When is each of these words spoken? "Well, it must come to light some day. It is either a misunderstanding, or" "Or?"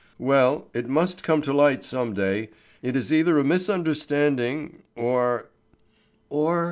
"Well, 0.17 0.67
it 0.73 0.89
must 0.89 1.21
come 1.21 1.43
to 1.43 1.53
light 1.53 1.83
some 1.83 2.15
day. 2.15 2.49
It 2.81 2.95
is 2.95 3.13
either 3.13 3.37
a 3.37 3.43
misunderstanding, 3.43 4.81
or" 4.95 5.51
"Or?" 6.31 6.59